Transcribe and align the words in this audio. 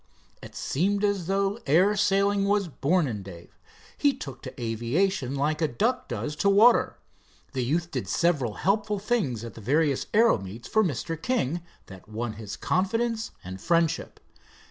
It 0.41 0.55
seemed 0.55 1.03
as 1.03 1.27
though 1.27 1.59
air 1.67 1.95
sailing 1.95 2.45
was 2.45 2.67
born 2.67 3.07
in 3.07 3.21
Dave. 3.21 3.55
He 3.95 4.15
took 4.17 4.41
to 4.41 4.59
aviation 4.59 5.35
like 5.35 5.61
a 5.61 5.67
duck 5.67 6.07
does 6.07 6.35
to 6.37 6.49
water. 6.49 6.97
The 7.53 7.63
youth 7.63 7.91
did 7.91 8.07
several 8.07 8.55
helpful 8.55 8.97
things 8.97 9.43
at 9.43 9.53
the 9.53 9.61
various 9.61 10.07
aero 10.11 10.39
meets 10.39 10.67
for 10.67 10.83
Mr. 10.83 11.21
King 11.21 11.61
that 11.85 12.09
won 12.09 12.33
his 12.33 12.57
confidence 12.57 13.29
and 13.43 13.61
friendship. 13.61 14.19